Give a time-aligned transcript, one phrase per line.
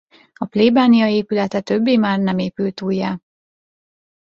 [0.33, 3.19] A plébánia épülete többé már nem épült újjá.